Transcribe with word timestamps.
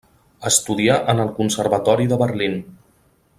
Estudià 0.49 0.95
en 1.13 1.21
el 1.25 1.29
Conservatori 1.41 2.09
de 2.15 2.19
Berlín. 2.23 2.57